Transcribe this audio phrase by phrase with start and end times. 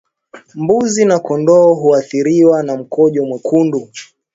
[0.55, 3.89] Mbuzi na kondoo huathiriwa na mkojo mwekundu